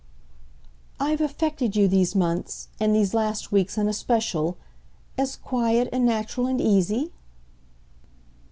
[0.99, 4.57] "I've affected you, these months and these last weeks in especial
[5.15, 7.11] as quiet and natural and easy?"